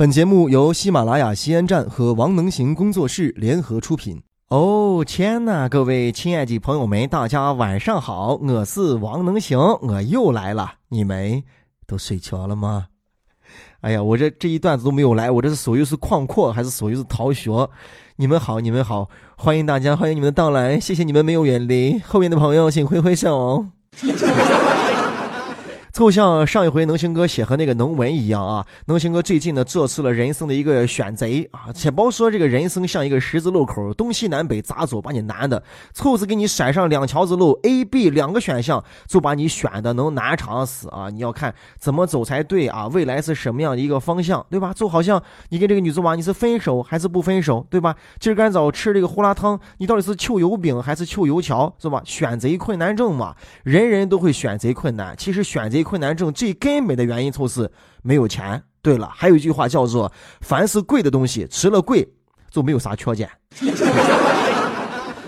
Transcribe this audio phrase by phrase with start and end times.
[0.00, 4.22] 本节目由喜马拉雅西安站和王能行工作室联合出品。
[4.48, 10.76] 哦天呐，各位亲爱的朋友们，大家晚上好，我是王能行，我又来了。
[10.88, 11.42] 你们
[11.86, 12.86] 都睡着了吗？
[13.82, 17.68] 哎呀，我这这一段子都没有来，我这是属于是旷阔还是属于是逃学？
[18.16, 22.00] 你们好，你们好，欢迎大家，欢迎你们的到来，谢谢你们没有远离。
[22.00, 23.66] 后面的朋友请挥挥手。
[25.92, 35.60] 就像上一回能行哥写和那个能文一样啊，能行哥最近呢做出了人生的一个选择啊，且包说这个人生像一个十字路口，东西南北咋走把你难的，
[35.92, 41.10] 凑子给你甩上两条子路 A、B 两个选项，就把你选的能难长死啊！
[41.10, 44.72] 你要看怎么走才对啊，未来是什么样的一个方向，对吧？
[44.72, 47.96] 就好像你跟这个女子娃，你是分手还是不分手，对吧？
[48.20, 52.00] 今儿干早吃这个胡辣汤，你到底是求油饼还是求油条，是吧？
[52.04, 55.79] 选贼困难症嘛，人人都会选择困难，其实选择。
[55.82, 57.70] 困难症最根本的原因就是
[58.02, 58.62] 没有钱。
[58.82, 62.08] 对了，还有一句话叫做“凡是贵的东西，除了贵
[62.50, 63.28] 就没有啥缺点”。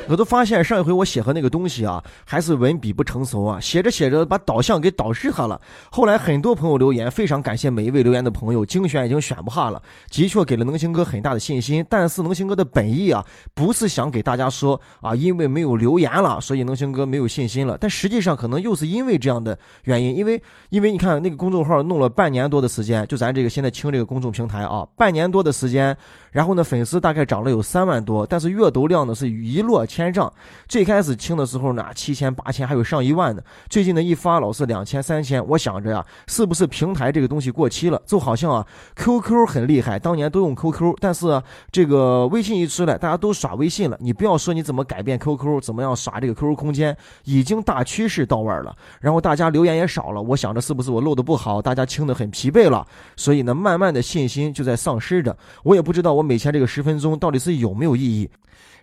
[0.08, 5.58] 我都发现上一回我写和那个东西啊，还是文笔不成熟啊，写着写着把导向给导失它了。
[5.90, 11.86] 后来很多朋友留言，非常感谢每一位留言的朋友，精选已经选不下了，的确给了能行哥很大的信心。
[11.88, 17.78] 但是能行哥的本意啊，不是想给大家说啊，因为没有留言了，所以能行哥没有信心了。
[17.80, 25.96] 但实际上可能又是因为这样的原因，因为因为你看那个公众号弄了半年多的时间，就咱这个现在清这个公众平台啊，半年多的时间，
[26.32, 29.86] 然后呢粉丝大概涨了有三万多，但是阅读量呢是一落。
[29.92, 30.32] 千丈，
[30.66, 33.44] 最开始清的时候呢，七千八千还有上一万的。
[33.68, 38.00] 最近呢一发老是两千三千，我想着呀，是不是平台这个东西过期了？
[38.06, 43.98] 就好像啊，QQ 很厉害，当年都用 QQ，但是这个微信一出来，大家都耍微信了。
[44.00, 48.74] 你不要说你怎么改变 QQ，怎么样耍这个 QQ 空间，已经大趋势到位了。
[48.98, 55.36] 然后大家留言也少了，我想着是不是我漏的不好，大家清的很疲惫了，所以呢，慢慢的信心就在丧失着。
[55.64, 58.30] 我也不知道我每天这个十分钟到底是有没有意义。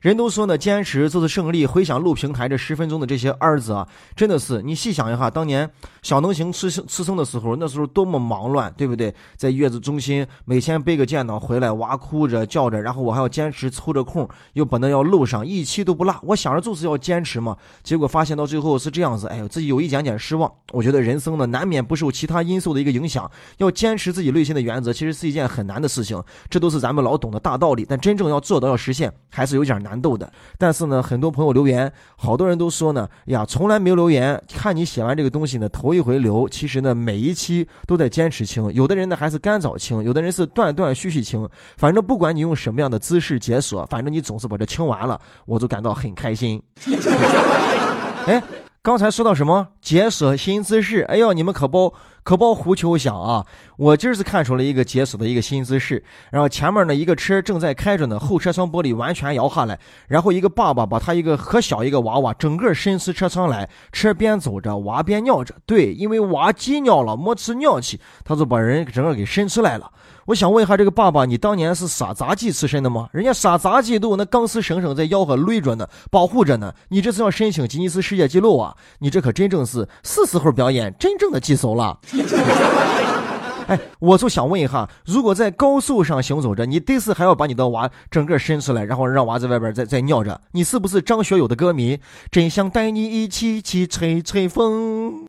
[0.02, 1.66] 人都说呢，坚持就是胜利。
[1.66, 5.70] 回想录平台这十分钟的这些儿子啊，真的是你细想一下，当年
[6.02, 9.14] 小能行吃吃生的时候，那时候多么忙乱，对不对？
[9.36, 16.16] 在月子中心，每天背个电脑回来，娃哭着叫着，然后我还要坚持抽着空，又把那要录上，一期都不落。
[16.24, 20.50] 我想着就是要坚持嘛，结果发现到最后是这样子，哎呦，自己有一点点失望。
[20.72, 26.24] 我觉得人生呢，难免不受其他因素的一个影响，要坚持自己内心的原则，其实是一件很难的事情。
[26.50, 29.89] 这都是咱们老懂的大道理，但真正要做到要实现，还是有点难。
[29.90, 36.48] 难斗的，但是呢，很多朋友留言，好多人都说呢，呀，从来没有留言，看你写完这个东西呢，头一回留。
[36.48, 41.50] 其实呢，每一期都在坚持清，有的人呢还是干早清，有的人是断断续续清。
[41.78, 46.62] 反正不管你用什么样的姿势解锁，反正你总是把这清完了，我就感到很开心。
[48.28, 48.44] 哎。
[48.82, 51.02] 刚才说到什么解锁新姿势？
[51.02, 53.46] 哎呦，你们可不可包胡求想啊！
[53.78, 56.04] 我今儿是看出了一个解锁的一个新姿势。
[56.32, 65.56] 然后前面呢一个车正在开着呢，后车窗玻璃完全摇下来，然后一个爸爸把他一个可小一个娃娃整个伸出车窗来，车边走着，娃边尿着。
[65.66, 69.92] 对，因为娃急尿了，没吃尿气，他就把人整个给伸出来了。
[70.26, 73.10] 我想问一下这个爸爸，你当年是撒杂技出身的吗？
[73.12, 76.72] 人家撒杂技都有那钢丝绳绳在吆喝勒着呢，保护着呢。
[76.90, 78.76] 你这是要申请吉尼斯世界纪录啊？
[79.00, 81.98] 你这可真正是是时候表演真正的技术了。
[83.70, 92.00] 哎，我就想问一下，如果在高速上行走着，你得是还要把你的娃整个伸出来，然后让娃在外边再再尿着，你是不是张学友的歌迷？
[92.32, 95.28] 真想带你一起去吹吹风。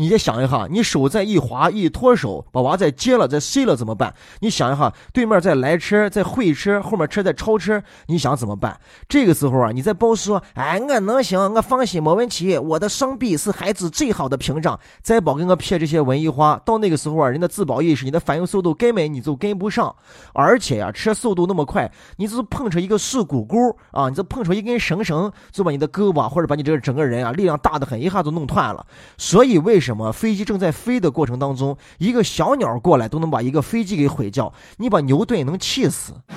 [0.00, 4.14] 你再想一下，你手再一滑一脱手，把娃再接了再塞了怎么办？
[4.40, 8.80] 你想一下，对面再来车再会车，后面车再超车，你想怎么办？
[9.10, 14.80] 这个时候啊，你再包说，哎，我能行，我放心没问题，我的双臂是孩子最好的屏障。
[15.02, 19.94] 再包给我撇这些文艺花，到那个时候啊，人的自保意识、你的反应速度根本你就跟不上。
[20.32, 28.86] 而且呀，车速度那么快，你只是碰着一个树骨骨啊，你这碰着一根绳绳，就把你的胳膊或者把你这个整个人啊，力量大的很，一下就弄断了。
[29.18, 30.12] 所以为什什么？
[30.12, 36.12] 飞机正在飞的过程当中，一个小鸟过来都能把一个飞机给毁掉，你把牛顿能气死。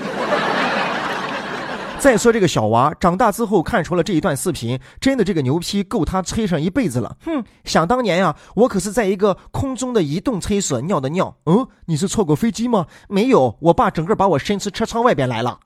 [1.99, 7.15] 再说这个小娃长大之后看出了这一段视频，真的这个牛批够他吹上一辈子了。
[7.23, 11.37] 哼，想当年呀，我可是在一个空中的移动厕所尿的尿。
[11.45, 12.87] 嗯，你是错过飞机吗？
[13.07, 15.59] 没有，我爸整个把我伸出车窗外边来了。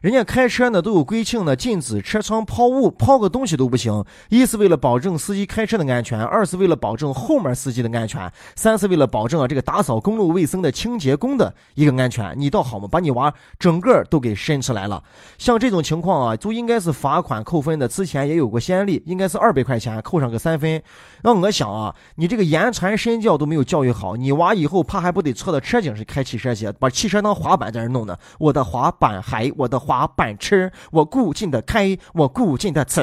[0.00, 4.04] 人家开车呢都有规定呢，禁止车窗抛物，抛个东西都不行。
[4.28, 12.32] 一是为了保证司机开车的安全，二是为了保证后面司机的安全，三是为了保证啊这个打扫公路卫生的清洁工的一个安全。
[12.38, 15.02] 你倒好嘛，把你娃整个都给伸出来了。
[15.36, 17.88] 像这种情况啊，就应该是罚款扣分的。
[17.88, 20.80] 之前也有过先例，应该是二百块钱扣上个三分。
[21.24, 28.16] 那我想啊，你这个言传身教都没有教育好，你娃以后怕还不得错到车顶上开汽车去，把汽车当滑板在那弄呢？
[28.38, 29.87] 我的滑板还我的。
[29.88, 33.02] 滑板车，我固定的开，我固定的走。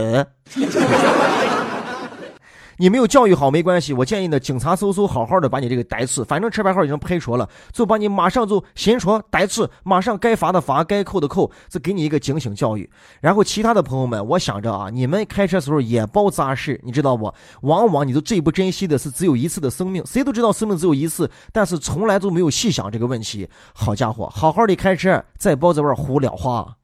[2.78, 12.90] 你没有教育好没关系，我建议呢，警察搜搜，好好的把你这个逮次，反正车牌号已经拍着了，就把你马上就新出逮次，马上该罚的罚，该扣的扣，是给你一个警醒教育。
[13.22, 17.34] 然后其他的朋友们，我想着啊，你们开车时候也包扎事，你知道不？
[17.62, 23.48] 往往你都最不珍惜的是只有一次的生命，谁都知道生命只有一次，但是从来都没有细想这个问题。
[23.74, 26.76] 好家伙，好好的开车，再包这玩胡聊话。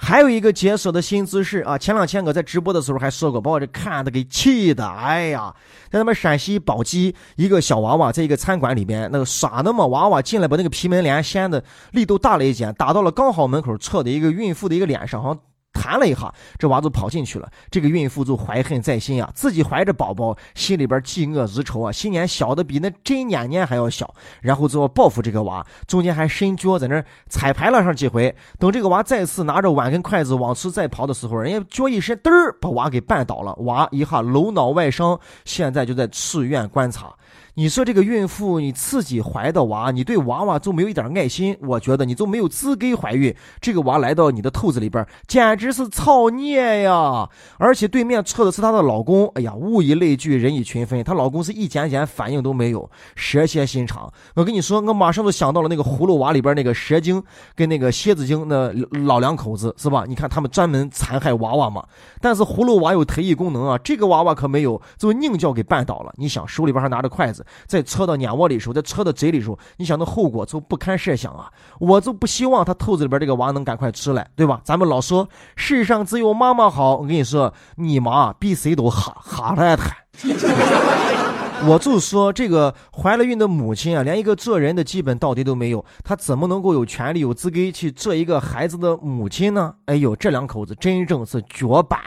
[0.00, 1.76] 还有一个解锁的新姿势啊！
[1.76, 4.86] 前两天我在直播的时候还说过，把我这看的给气的。
[4.86, 5.52] 哎呀，
[5.90, 15.42] 在他们陕西宝鸡，一个小娃娃在一个餐馆里边，那个耍那么，娃娃进来把那个皮门帘掀的力度大了一点，打到了刚好门口侧的一个孕妇的一个脸上，好像。
[15.88, 17.48] 弹了一下，这娃就跑进去了。
[17.70, 24.14] 这个孕妇就怀恨在心啊，自己怀着宝宝，心里边嫉恶如仇啊，心眼小的比那真年年还要小。
[24.42, 28.34] 然后就要报复这个娃，中间还伸脚在那彩排了上几回。
[28.58, 37.14] 等这个娃再次拿着碗跟筷子往出再跑的时候，人家脚一伸，嘚儿把娃给绊倒了，娃一下颅脑外伤，现在就在住院观察。
[37.54, 41.56] 你说这个孕妇，你自己怀的娃，你对娃娃就没有一点爱心？
[41.62, 43.34] 我觉得你就没有资格怀孕。
[43.60, 47.28] 这个娃来到你的肚子里边，简直是造孽呀！
[47.58, 54.12] 而且对面坐的是她的老公，哎呀，物以类聚，人以群分，她老公是一点点反应都没有，蛇蝎心肠。
[54.34, 57.22] 我跟你说，我马上就想到了那个葫芦娃里边那个蛇精
[57.54, 58.72] 跟那个蝎子精那
[59.06, 60.04] 老两口子，是吧？
[60.06, 61.84] 你看他们专门残害娃娃嘛。
[62.20, 66.12] 但是葫芦娃有特异功能啊，这个娃娃可没有，就宁叫给绊倒了。
[66.16, 67.44] 你想，手里边还拿着筷子。
[67.66, 71.50] 在戳到眼窝里时候，在戳到嘴里时候，你想那后果就不堪设想啊！
[71.78, 74.60] 我就不希望他肚子里边这个娃能赶快出来，对吧？
[74.64, 79.96] 咱们老说世上只有妈妈好，我跟你说，你妈比谁都哈哈来他。
[81.66, 89.74] 我就说这个怀了孕的母亲啊，连一个做人的基本道德都没有，她怎么能够有权利、有资格去做一个孩子的母亲呢？
[89.86, 91.98] 哎呦，这两口子真正是绝版。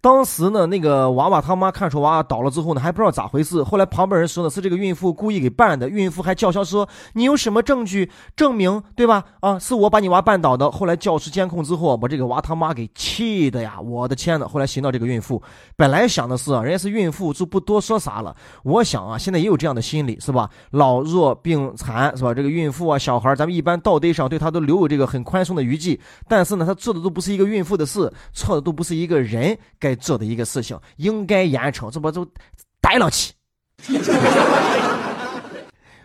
[0.00, 3.62] 当时呢，那个娃娃他妈看出娃娃倒了之后呢，还不知道咋回事。
[3.62, 5.88] 后来旁边人说呢，是这个孕妇故意给绊的。
[5.88, 9.24] 孕妇还叫嚣说：“你有什么证据证明，对吧？
[9.40, 13.80] 啊，是我把你娃绊倒的。”后来叫出监控之后，把这个娃他妈给气的呀！
[13.80, 14.46] 我的天呐！
[14.46, 15.42] 后来寻到这个孕妇，
[15.76, 18.34] 本来想的是啊，人家是孕妇，就不多说啥了。
[18.62, 20.48] 我想啊，现在也有这样的心理，是吧？
[20.70, 22.32] 老弱病残，是吧？
[22.34, 25.98] 这个孕妇啊，小孩，咱们一般道德上对他都留有这个很宽松的余地。
[26.28, 29.56] 但是呢，他做的都不是一个孕妇的事，错的都不是一个人。
[29.86, 32.26] 该做的一个事情，应该严惩，这不就
[32.80, 33.32] 逮了去？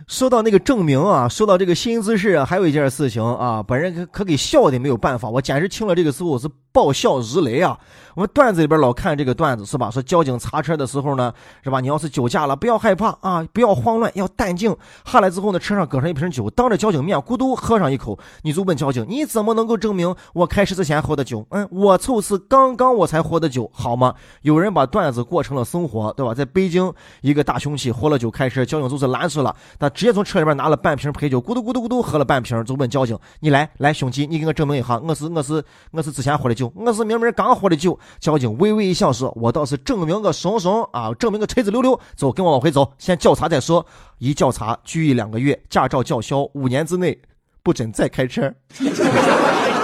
[0.07, 7.77] 说到那个证明啊，说到这个新姿势啊，还有一件事情啊，本人可可给笑的没有办法，我简直听了这个之后我是爆笑如雷啊！
[8.13, 9.89] 我们段子里边老看这个段子是吧？
[9.89, 11.33] 说交警查车的时候呢，
[11.63, 11.79] 是吧？
[11.79, 14.75] 你要是酒驾了，不要害怕啊，不要慌乱，要淡定。
[15.05, 21.45] 下来之后呢，车上搁上一瓶酒，当着交警面咕嘟喝上一口，你就问交警，你怎么能够证明我开始之前喝的酒？
[21.51, 24.13] 嗯，我就是刚刚我才喝的酒，好吗？
[24.41, 26.33] 有人把段子过成了生活，对吧？
[26.33, 37.97] 在北京，一个大兄弟喝了酒开车，交警就是拦住了，他直接从车里边拿了半瓶啤酒，咕嘟咕嘟咕嘟喝了半瓶，就问交警，你来来兄弟，你给我证明一下，我是我是我是之前喝的酒酒，我是明明刚喝的酒。
[38.19, 41.99] 交警微微一笑说：“我倒是证明个怂怂啊，证明个锤子溜溜。
[42.15, 43.83] 走，跟我往回走，先调查再说。
[44.19, 47.19] 一调查，拘役两个月，驾照叫销，五年之内
[47.63, 48.53] 不准再开车。”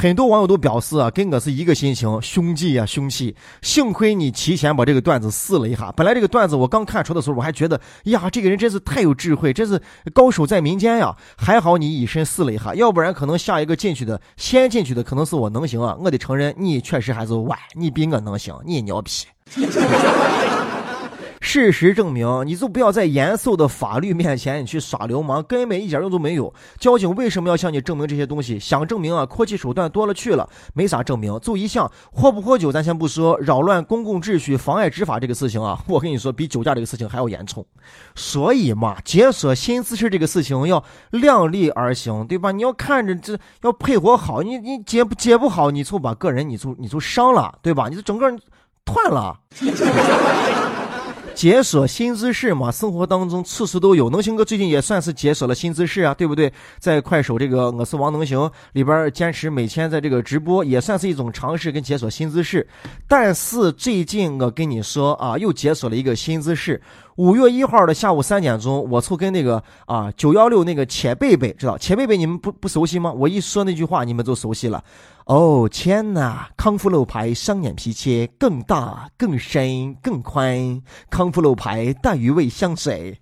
[0.00, 5.90] 很多网友都表示啊，跟我是一个心情，凶计呀，兄弟，幸亏你提前把这个段子试了一下。
[5.96, 9.82] 本来这个段子我刚看出的时候，我还觉得呀，这个人真是太有智慧，真是
[10.14, 11.12] 高手在民间呀。
[11.36, 15.96] 还好你以身试了一下，要不然可能下一个进去的，先进去的可能是我能行啊。
[15.98, 19.10] 我得承认，你确实还是晚，你比我能行，你牛逼。
[21.50, 26.52] 事实证明，你就不要在严肃的法律面前你去耍流氓，根本一点用都没有。
[26.78, 28.60] 交警为什么要向你证明这些东西？
[28.60, 31.40] 想证明啊，科技手段多了去了，没啥证明。
[31.40, 37.64] 就一项喝不喝酒，咱先不说，扰乱公共秩序、妨碍执法这个事情啊， 我跟你说，比酒驾这个事情还要严重。
[38.14, 42.52] 所以嘛，解锁新姿势这个事情要量力而行，对吧？
[42.52, 47.88] 你要看着这要配合好，你你解不解不好，你就把个人你就你就伤了，对吧？
[47.88, 48.38] 你就整个人
[48.84, 49.34] 断了。
[51.38, 54.10] 解锁新姿势嘛，生活当中处处都有。
[54.10, 56.52] 能行哥最近也算是解锁了新姿势啊，对不对？
[56.80, 62.66] 在快手这个我是王能行里边坚持每天在这个直播，也算是一种尝试跟解锁新姿势。
[63.06, 66.82] 但是最近我跟你说啊，又解锁了一个新姿势。
[67.14, 73.12] 五月一号的下午三点钟，我凑跟那个啊九幺六那个钱贝贝，知道钱贝贝你们不不熟悉吗？
[73.12, 74.82] 我一说那句话，你们就熟悉了。
[75.28, 80.80] 哦天哪，康复路牌双眼皮切更大、更深、更宽，
[81.10, 83.20] 康复路牌大鱼味香水。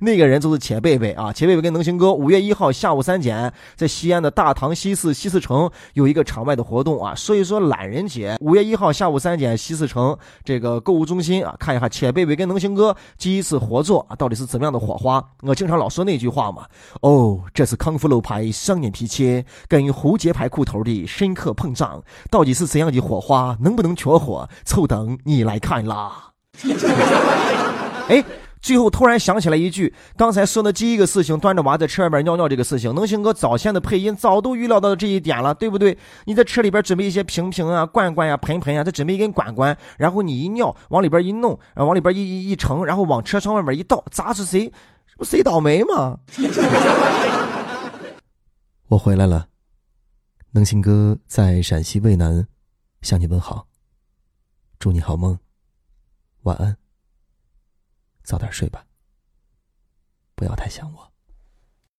[0.00, 15.22] 那个人就是钱贝贝啊，钱贝贝跟能行哥五月一号下午三点，在西安的大唐西四西四城有一个场外的活动啊，所以说懒人节五月一号下午三点西四城这个购物中心啊，看一下钱贝贝跟能行哥第一次合作啊，到底是怎么样的火花？
[15.42, 16.66] 我经常老说那句话嘛，
[17.02, 23.56] 哦，这是康复楼牌双眼皮切跟蝴蝶牌裤头的深刻碰撞，到底是怎样的火花？
[23.60, 24.48] 能不能缺火？
[24.64, 26.30] 凑等你来看啦！
[28.08, 28.24] 哎。
[28.60, 35.96] 最后突然想起来一句，刚才说的第一个事情，端着娃在车外边尿尿这个事情，能行哥早先的配音早都预料到了这一点了，对不对？
[36.24, 44.72] 你在车里边准备一些瓶瓶啊、罐罐呀、盆盆呀，再准备一根管管，然后你一尿往里边一弄，然后往里边一一一盛，然后往车窗外面一倒，砸死谁？
[45.06, 46.18] 这不谁倒霉吗？
[48.88, 49.46] 我回来了，
[50.52, 52.46] 能行哥在陕西渭南
[53.02, 53.66] 向你问好，
[54.78, 55.38] 祝你好梦，
[56.42, 56.76] 晚安。
[58.28, 58.84] 早点睡吧，
[60.34, 61.07] 不要太想我。